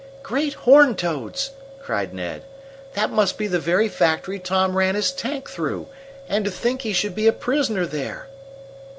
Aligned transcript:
"Great 0.23 0.55
horned 0.55 0.97
toads!" 0.97 1.51
cried 1.79 2.11
Ned. 2.11 2.41
"That 2.95 3.11
must 3.11 3.37
be 3.37 3.45
the 3.45 3.59
very 3.59 3.87
factory 3.87 4.39
Tom 4.39 4.75
ran 4.75 4.95
his 4.95 5.11
tank 5.11 5.47
through. 5.47 5.89
And 6.27 6.43
to 6.45 6.49
think 6.49 6.81
he 6.81 6.91
should 6.91 7.13
be 7.13 7.27
a 7.27 7.31
prisoner 7.31 7.85
there!" 7.85 8.25